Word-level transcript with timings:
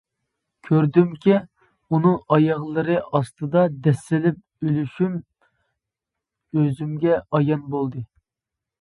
كۆردۈمكى، 0.69 1.35
ئۇنىڭ 1.89 2.15
ئاياغلىرى 2.37 2.97
ئاستىدا 3.13 3.67
دەسسىلىپ 3.89 4.43
ئۆلۈشۈم 4.71 5.23
ئۆزۈمگە 6.55 7.23
ئايان 7.31 7.73
بولدى. 7.77 8.09